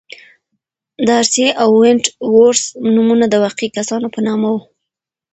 دارسي 1.07 1.47
او 1.61 1.69
ونت 1.81 2.05
وُرث 2.35 2.63
نومونه 2.93 3.25
د 3.29 3.35
واقعي 3.43 3.69
کسانو 3.77 4.07
په 4.15 4.19
نامه 4.27 4.47
وو. 4.53 4.59